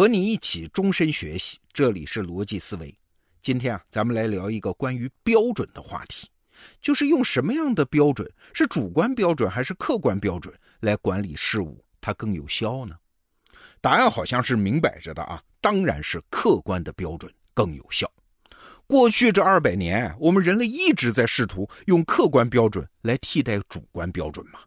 [0.00, 2.96] 和你一起终身学习，这里是逻辑思维。
[3.42, 6.26] 今天啊，咱们来聊一个关于标准的话题，
[6.80, 12.96] 就是用什么样的标准，是主观标准还是客观标准来管理事物，它更有效呢？
[13.82, 18.10] 答案好像是明摆着的啊，当然是客观的标准更有效。
[18.86, 24.60] 过去这二百年，我们人类一直在试图用客观标准来替代主观标准嘛。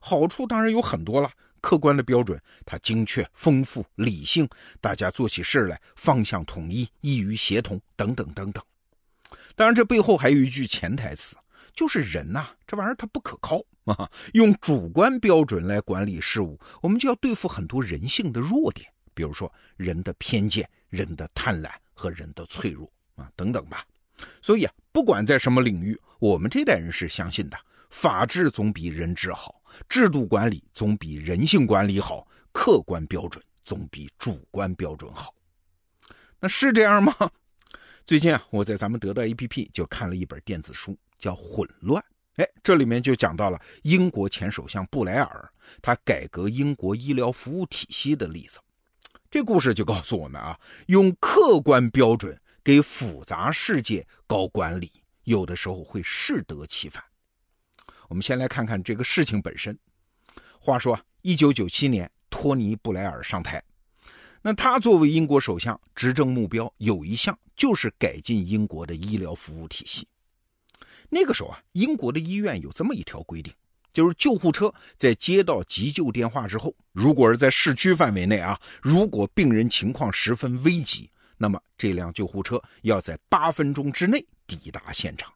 [0.00, 1.30] 好处当然有很多了，
[1.62, 4.46] 客观的标准它精确、丰富、理性，
[4.80, 8.62] 大家做起事来方向统一、易于协同等等等等。
[9.56, 11.36] 当然，这背后还有一句潜台词，
[11.72, 14.10] 就是人呐，这玩意儿它不可靠啊。
[14.34, 22.92] 用主观标准来管理事物，我们就要对付很多人性的弱点，比如说人的偏见、人的贪婪和人的脆弱。
[23.14, 23.84] 啊，等等吧。
[24.40, 27.56] 所以啊，不管在什么领域，我们这代人是相信的：
[27.90, 35.34] 法治总比人治好，制度管理总比人性管理好，客观标准总比主观标准好。
[36.40, 37.14] 那是这样吗？
[38.04, 42.02] 最近啊，我在咱们得到 APP 就看了一本电子书，叫《混乱》。
[42.42, 48.58] 哎，这里面就讲到了英国前首相布莱尔他改革英国医疗服务体系的例子。
[49.30, 52.38] 这故事就告诉我们啊，用客观标准。
[52.64, 54.88] 给复杂世界搞管理，
[55.24, 57.02] 有的时候会适得其反。
[58.12, 59.74] 我们先来看看这个事情本身。
[60.60, 63.64] 话说，一九九七年，托尼·布莱尔上台，
[64.42, 70.06] 那他作为英国首相，执政目标有一项就是改进英国的医疗服务体系。
[71.08, 73.50] 那个时候啊，英国的医院有这么一条规定，
[73.94, 81.10] 就是救护车在接到急救电话之后，如果是在市区范围内啊，如果病人情况十分危急。
[81.38, 85.32] 那么这辆救护车要在八分钟之内抵达现场。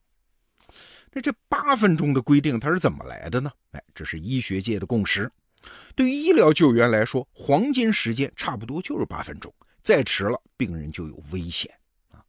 [1.17, 3.51] 那这八分钟的规定它是怎么来的呢？
[3.73, 5.33] 哎，这是医学界的共识。
[5.95, 9.51] 对于医疗救援来说，黄金时间差不多就是八分钟，
[9.83, 11.73] 再迟了病人就有危险
[12.11, 12.21] 啊。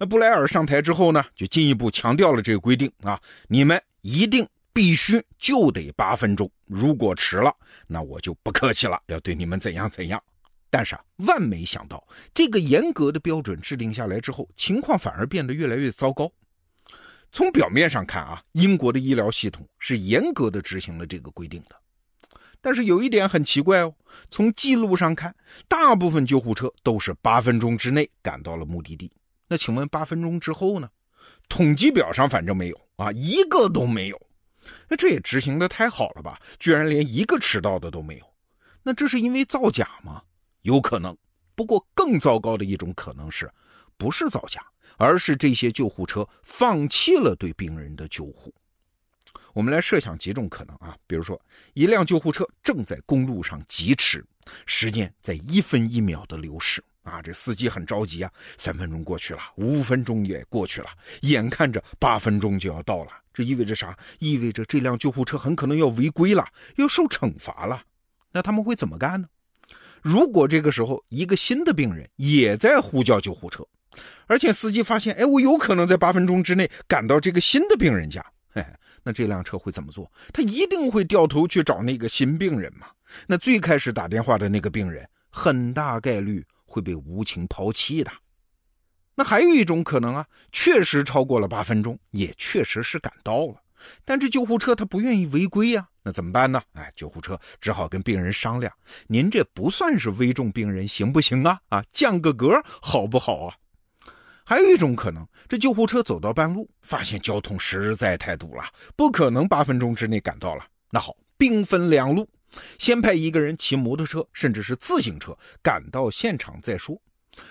[0.00, 7.54] 那布莱尔上台之后呢，就进一步强调了这个规定啊，你们一定必须就得八分钟，如果迟了，
[7.86, 10.20] 那我就不客气了，要对你们怎样怎样。
[10.70, 16.28] 但是啊，万没想到，这个严格的标准制定下来之后，情况反而变得越来越糟糕。
[17.30, 21.76] 从表面上看啊，英国的医疗系统是严格的执行了这个规定的。
[22.60, 23.94] 但是有一点很奇怪哦，
[24.30, 25.34] 从记录上看，
[25.68, 29.12] 大部分救护车都是八分钟之内赶到了目的地。
[29.46, 30.90] 那请问八分钟之后呢？
[31.48, 34.20] 统计表上反正没有啊，一个都没有。
[34.88, 36.38] 那这也执行的太好了吧？
[36.58, 38.26] 居然连一个迟到的都没有。
[38.82, 40.22] 那这是因为造假吗？
[40.62, 41.16] 有可能，
[41.54, 43.50] 不过更糟糕的一种可能是，
[43.98, 44.64] 不是造假，
[44.96, 48.54] 而是这些救护车放弃了对病人的救护。
[49.52, 51.40] 我们来设想几种可能啊，比如说，
[51.74, 54.24] 一辆救护车正在公路上疾驰，
[54.66, 60.88] 时间在一分一秒的流逝啊，这司机很着急啊，三分钟过去了，五分钟也过去了，
[61.22, 63.98] 眼看着八分钟就要到了，这意味着啥？
[64.20, 67.82] 意味着这辆救护车很可能要违规了，要受惩罚了。
[68.30, 69.28] 那他们会怎么干呢？
[70.02, 73.66] 如果这个时候一个新的病人也在呼叫救护车，
[74.26, 78.68] 而且司机发现，哎，我有可能在八分钟之内赶到这个新的病人家，嘿嘿，
[79.02, 80.10] 那这辆车会怎么做？
[80.32, 82.88] 他一定会掉头去找那个新病人嘛？
[83.26, 88.10] 那最开始打电话的那个病人，很大概率会被无情抛弃的。
[89.14, 93.56] 那还有一种可能啊，确实超过了八分钟，也确实是赶到了。
[94.04, 96.60] 但这救护车他不愿意违规呀，那怎么办呢？
[96.74, 98.72] 哎，救护车只好跟病人商量
[99.06, 101.60] ：“您这不算是危重病人，行不行啊？
[101.68, 103.54] 啊，降个格好不好啊？”
[104.48, 108.64] 还有一种可能，这救护车走到半路，发现交通实在太堵了，
[108.96, 110.64] 不可能八分钟之内赶到了。
[110.90, 112.26] 那好，兵分两路，
[112.78, 116.98] 先派一个人骑摩托车，甚至是自行车赶到现场再说。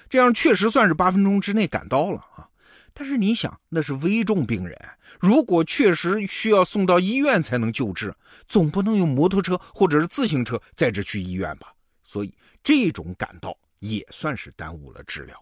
[0.10, 2.50] 这样确实算是八分钟之内赶到了啊。
[2.96, 4.76] 但是你想，那是危重病人，
[5.20, 8.12] 如果确实需要送到医院才能救治，
[8.48, 11.72] 总不能用摩托车或者是自行车载着去医院吧？
[12.04, 12.34] 所以
[12.64, 15.40] 这种赶到也算是耽误了治疗。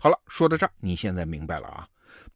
[0.00, 1.88] 好了，说到这儿，你现在明白了啊？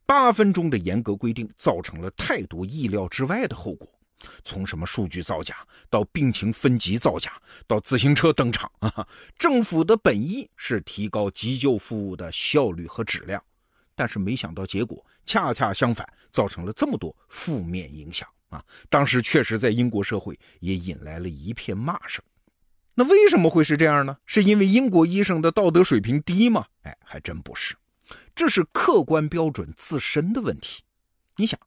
[0.05, 3.87] 八分钟的严格规定造成了太多意料之外的后果，
[4.43, 9.07] 从什么数据造假到病情分级造假，到自行车登场啊！
[9.39, 13.41] 政府的本意是提高急救服务的效率和质量。
[13.95, 18.61] 但是没想到结果恰恰相反，造成了这么多负面影响啊！
[18.89, 22.21] 当时确实在英国社会也引来了一片骂声。
[22.95, 24.17] 那为什么会是这样呢？
[24.25, 26.65] 是因为英国医生的道德水平低吗？
[26.83, 27.75] 哎，还真不是，
[28.35, 30.83] 这是客观标准自身的问题。
[31.37, 31.59] 你想，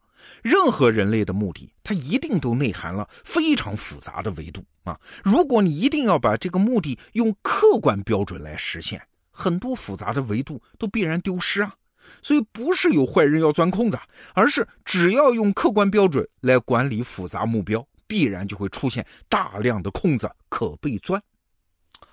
[0.43, 5.01] 任何人类的目的，它一定都内涵了非常复杂的维度啊！
[5.25, 9.03] 如果你一定要把这个目的用客观标准来实现，
[9.33, 11.75] 很多复杂的维度都必然丢失啊！
[12.23, 13.99] 所以不是有坏人要钻空子，
[14.33, 21.23] 而是只要用客观标准来管理复杂目标，必然就会出现大量的空子可被钻。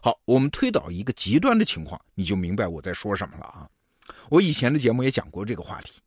[0.02, 3.70] 好，我们推导一个极端的情况，你就明白我在说什么了啊！
[4.30, 6.00] 我以前的节目也讲过这个话题。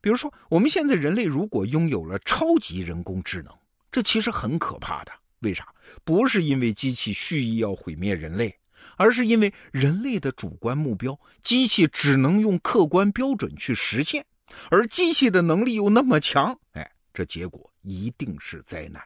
[0.00, 3.52] 比如说，我们现在人类如果拥有了超级人工智能，
[3.90, 5.12] 这其实很可怕的。
[5.40, 5.66] 为啥？
[6.04, 8.58] 不是因为机器蓄意要毁灭人类，
[8.96, 14.24] 而是因为人类的主观目标，机器只能用客观标准去实现，
[14.70, 19.02] 而机器的能力又那么强，哎，这结果一定是灾难。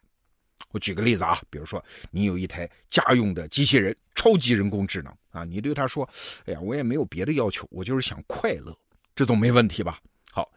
[0.73, 6.09] 我举个例子啊，比如说你有一台家用的机器人，超级人工智能啊，你对他说
[6.47, 8.77] ：“哎呀，我也没有别的要求，我就是想快乐。”
[9.15, 9.99] 这总没问题吧？
[10.33, 10.49] 好，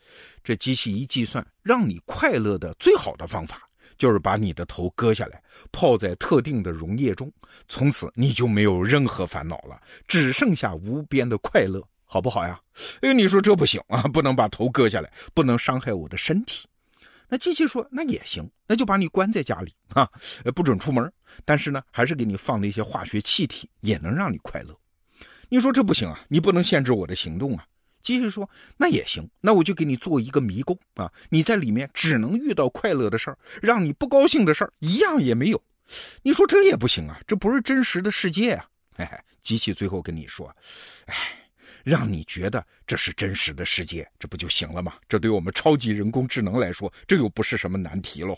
[0.44, 3.68] 这机器一计算，让你快乐的最好的方法，
[3.98, 5.42] 就是把你的头割下来，
[5.72, 7.32] 泡在特定的溶液中，
[7.68, 12.62] 从此你就没有任何烦恼了，只剩下无边的快乐，好不好呀？
[13.02, 16.68] 哎，你说这不行啊，不能把头割下来，不能伤害我的身体。
[17.34, 20.08] 那机器说那也行，那就把你关在家里啊，
[20.54, 21.12] 不准出门，
[21.44, 24.80] 但是呢，还是给你放那些化学气体，也能让你快乐。
[25.50, 27.66] 你说这不行啊，你不能限制我的行动啊。
[28.04, 28.48] 机器说
[28.78, 31.12] ：“那也行，那我就给你做一个迷宫啊！
[31.30, 35.60] 你在里面只能遇到快乐的事儿，让你不高兴的事儿一样也没有。
[36.22, 38.68] 你说这也不行啊，这不是真实的世界啊！
[38.98, 40.56] 哎，机器最后跟你说：，
[41.08, 41.16] 哎，
[41.84, 44.94] 让你觉得这是真实的世界，这不就行了吗？
[45.08, 48.38] 这对我们超级人工智能来说，这又不是什么难题喽。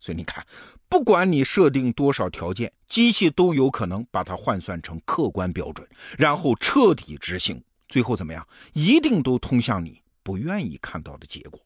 [0.00, 0.44] 所以你看，
[0.88, 5.86] 不管你设定多少条件，机器都有可能把它换算成客观标准，
[6.18, 8.46] 然后彻底执行。”最后怎么样？
[8.72, 11.60] 一定都通向你不愿意看到的结果。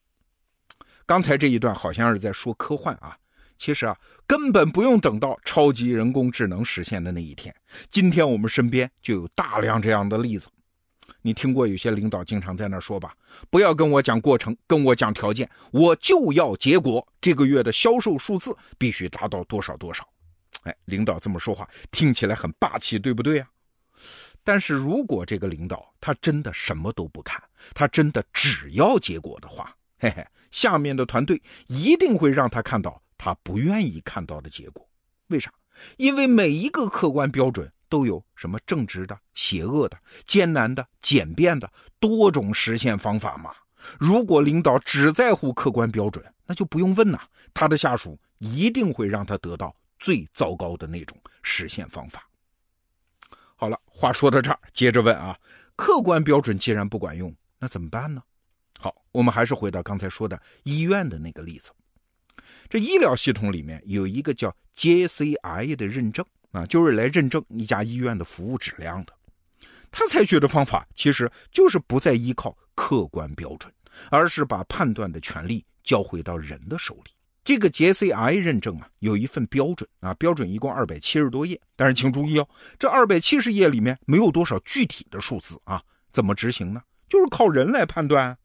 [1.07, 3.17] 刚才这一段好像是在说科幻啊，
[3.57, 3.97] 其实啊，
[4.27, 7.55] 根本不用等到超级人工智能实现的那一天。
[7.89, 10.49] 今天我们身边就有大量这样的例子。
[11.23, 13.15] 你听过有些领导经常在那说吧
[13.51, 17.07] ：“不要跟我讲过程，跟我讲条件，我就要结果。
[17.21, 20.09] 这个月的销售数字必须达到多少多少。”
[20.65, 23.49] 哎，领导这么说话听起来很霸气，对不对呀？
[24.45, 27.43] 但是如果这个领导他真的什么都不看，
[27.75, 34.89] 他真的只要结果的话，嘿嘿，下面的团队一定会让他看到他不愿意看到的结果。
[35.29, 35.53] 为啥？
[35.97, 43.51] 因为每一个客观标准都有什么正直的、邪恶的、艰难的、简便的多种实现方法嘛。
[43.99, 47.21] 如果领导只在乎客观标准，那就不用问呐，
[47.55, 52.29] 他的下属一定会让他得到最糟糕的那种实现方法。
[53.55, 55.39] 好了，话说到这儿，接着问啊，
[55.77, 58.23] 客观标准既然不管用，那怎么办呢？
[58.81, 61.71] 好，我们还是回到刚才说的医院的那个例子。
[62.69, 69.13] 这医疗系统里面有一个叫 JCI 的认证啊，就是来认证一家医院的服务质量的。
[69.91, 73.73] 他采取的方法其实就是不再依靠客观标准，
[74.11, 77.11] 而是把判断的权利交回到人的手里。
[77.43, 82.47] 这个 JCI 认证啊，有一份标准啊，标准一共二百七十多页，但是请注意哦，
[82.79, 86.83] 这二百七十页里面没有多少具体的数字啊，怎么执行呢？
[87.09, 88.37] 就是靠人来判断。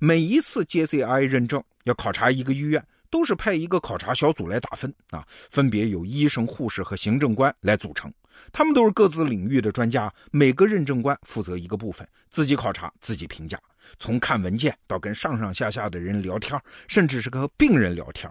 [0.00, 8.12] 每一次 JCI 认证要考察一个医院，都是派一个考察小组来打分啊，分别有医生、护士和行政官来组成，
[8.52, 13.58] 他们都是各自领域的专家，每个认证官负责一个部分，自己考察，自己评价，
[13.98, 18.30] 从看文件到跟上上下下的人聊天，甚至是和病人聊天。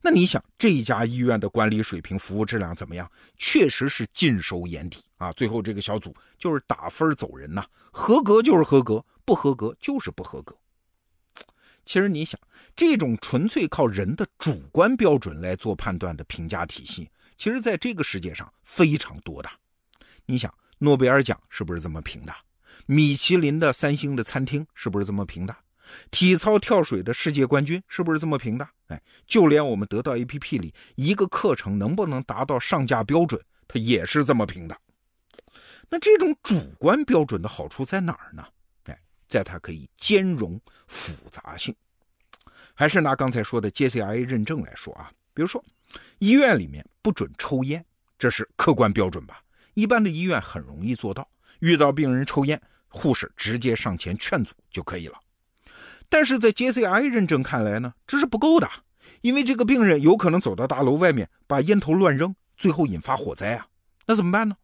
[0.00, 3.10] 那你想，这家医院的管理水平、服务质量怎么样？
[3.36, 5.30] 确实是尽收眼底啊！
[5.32, 7.62] 最后这个小组就是打分走人呐，
[7.92, 10.56] 合格就是合格，不合格就是不合格。
[11.84, 12.40] 其实你想，
[12.74, 19.50] 这种纯粹靠人的主观标准来做判断的评价体系，其实在这个世界上非常多的。
[20.26, 22.34] 你想，诺贝尔奖是不是这么评的？
[22.86, 25.54] 米其林的三星的餐厅是不是这么评的？
[26.10, 28.66] 体操跳水的世界冠军是不是这么评的？
[28.88, 34.76] 哎，就连我们得到 APP 里一个课程能不能达到上架标准，它也是这么评的。
[35.90, 38.44] 那这种主观标准的好处在哪儿呢？
[39.34, 41.74] 在它可以兼容复杂性。
[42.72, 45.64] 还是拿刚才说的 JCI 认证来说啊，比如说
[46.18, 47.84] 医院里面不准抽烟，
[48.16, 49.42] 这是客观标准吧？
[49.74, 55.18] 一般的医院很容易做到，遇到病人抽烟，护士直接上前劝阻就可以了。
[56.08, 58.70] 但是在 JCI 认证看来呢，这是不够的，
[59.20, 63.66] 因为这个病人有可能走到大楼外面把烟头乱扔，最后引发火灾啊，
[64.06, 64.56] 那怎么办呢？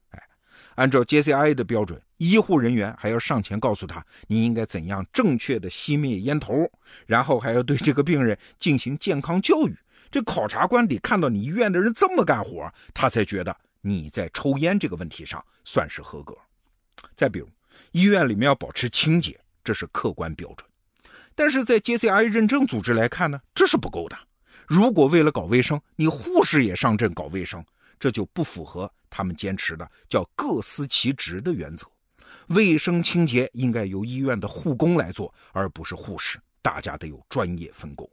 [0.80, 6.72] 按照 JCI 的标准，医护人员还要上前告诉他你应该怎样正确的熄灭烟头，
[7.04, 9.76] 然后还要对这个病人进行健康教育。
[10.10, 16.34] 这考察官得看到你医院的人这么干活，他才觉得你在抽烟这个问题上算是合格。
[17.14, 17.48] 再比如，
[17.92, 20.66] 医院里面要保持清洁，这是客观标准。
[21.34, 24.16] 但是在 JCI 认证组织来看呢，这是不够的。
[24.66, 27.62] 如果为了搞卫生，你护士也上阵搞卫生，
[27.98, 31.86] 这就不符合他们坚持的叫各司其职的原则。
[32.46, 36.40] 卫生清洁应该由医院的护工来做，而不是护士。
[36.62, 38.08] 大家得有专业分工。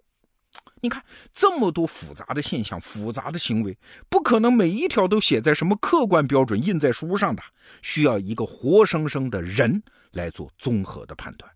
[0.82, 3.78] 你看这么多复杂的现象、复杂的行为，
[4.10, 7.44] 不可能每一条都写在什么客观标准印在书上的，
[7.82, 11.52] 需要一个活生生的人来做综合的判断。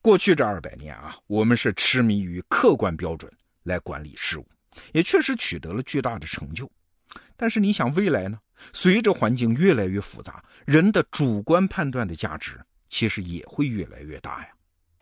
[0.00, 3.32] 过去这二百年啊，我们是痴迷于客观标准
[3.64, 4.46] 来管理事务，
[4.92, 6.70] 也确实取得了巨大的成就。
[7.36, 8.38] 但是你想未来呢？
[8.72, 14.48] 随着环境越来越复杂，人的主观判断的价值其实也会越来越大呀。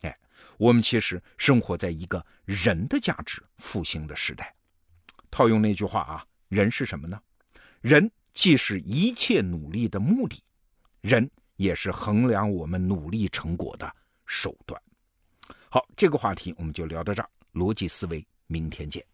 [0.03, 0.19] 哎
[0.59, 4.55] 我们其实生活在一个人的价值复兴的时代。
[5.31, 7.21] 套用那句话啊，人是什么呢？
[7.81, 10.43] 人既是一切努力的目的，
[11.01, 13.93] 人也是衡量我们努力成果的
[14.27, 14.81] 手段。
[15.69, 17.29] 好，这个话题我们就聊到这儿。
[17.53, 19.05] 逻辑思维，明天见。